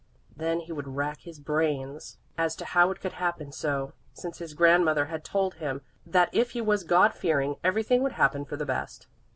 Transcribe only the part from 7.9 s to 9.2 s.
would happen for the best.